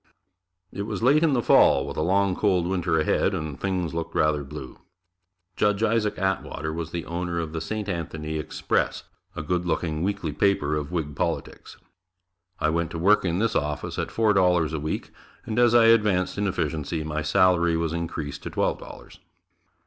It 0.73 0.87
was 0.87 1.03
late 1.03 1.21
in 1.21 1.33
the 1.33 1.43
fall, 1.43 1.85
with 1.85 1.95
a 1.95 2.01
long 2.01 2.35
cold 2.35 2.65
winter 2.65 2.99
ahead 2.99 3.35
and 3.35 3.59
things 3.61 3.93
looked 3.93 4.15
rather 4.15 4.43
blue. 4.43 4.79
Judge 5.55 5.83
Isaac 5.83 6.17
Atwater 6.17 6.73
was 6.73 6.89
the 6.89 7.05
owner 7.05 7.39
of 7.39 7.53
"The 7.53 7.61
St. 7.61 7.87
Anthony 7.87 8.39
Express," 8.39 9.03
a 9.35 9.43
good 9.43 9.67
looking 9.67 10.01
weekly 10.01 10.31
paper 10.33 10.75
of 10.75 10.91
Whig 10.91 11.15
politics. 11.15 11.77
I 12.59 12.69
went 12.71 12.89
to 12.89 12.97
work 12.97 13.23
in 13.23 13.37
this 13.37 13.55
office 13.55 13.99
at 13.99 14.09
four 14.09 14.33
dollars 14.33 14.73
a 14.73 14.79
week 14.79 15.11
and 15.45 15.59
as 15.59 15.75
I 15.75 15.85
advanced 15.85 16.35
in 16.35 16.47
efficiency, 16.47 17.03
my 17.03 17.21
salary 17.21 17.77
was 17.77 17.93
increased 17.93 18.41
to 18.41 18.49
twelve 18.49 18.79
dollars. 18.79 19.19